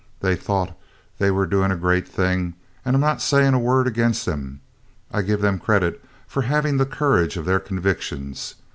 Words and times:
They 0.21 0.35
thought 0.35 0.75
they 1.19 1.29
were 1.29 1.45
doing 1.45 1.69
a 1.69 1.75
great 1.77 2.07
thing, 2.07 2.55
and 2.83 2.95
I 2.95 2.97
'm 2.97 3.01
not 3.01 3.21
saying 3.21 3.53
a 3.53 3.59
word 3.59 3.85
against 3.85 4.25
them. 4.25 4.59
I 5.13 5.21
give 5.21 5.41
them 5.41 5.59
the 5.59 5.63
credit 5.63 6.03
for 6.27 6.41
having 6.41 6.77
the 6.77 6.87
courage 6.87 7.37
of 7.37 7.45
their 7.45 7.59
convictions. 7.59 8.55